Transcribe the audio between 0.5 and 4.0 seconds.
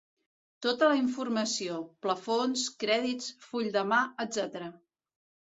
Tota la informació: plafons, crèdits, full de